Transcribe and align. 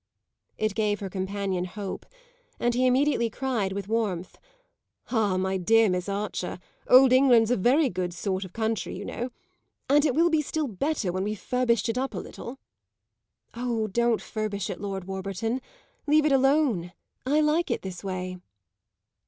It 0.57 0.73
gave 0.73 0.99
her 0.99 1.11
companion 1.11 1.63
hope, 1.65 2.07
and 2.59 2.73
he 2.73 2.87
immediately 2.87 3.29
cried 3.29 3.71
with 3.71 3.87
warmth: 3.87 4.39
"Ah, 5.11 5.37
my 5.37 5.57
dear 5.57 5.91
Miss 5.91 6.09
Archer, 6.09 6.57
old 6.87 7.13
England's 7.13 7.51
a 7.51 7.55
very 7.55 7.87
good 7.87 8.11
sort 8.11 8.43
of 8.43 8.51
country, 8.51 8.97
you 8.97 9.05
know! 9.05 9.29
And 9.87 10.03
it 10.03 10.15
will 10.15 10.31
be 10.31 10.41
still 10.41 10.65
better 10.67 11.11
when 11.11 11.23
we've 11.23 11.39
furbished 11.39 11.87
it 11.87 11.99
up 11.99 12.15
a 12.15 12.17
little." 12.17 12.57
"Oh, 13.53 13.85
don't 13.89 14.23
furbish 14.23 14.71
it, 14.71 14.81
Lord 14.81 15.03
Warburton, 15.03 15.61
leave 16.07 16.25
it 16.25 16.31
alone. 16.31 16.93
I 17.27 17.39
like 17.41 17.69
it 17.69 17.83
this 17.83 18.03
way." 18.03 18.37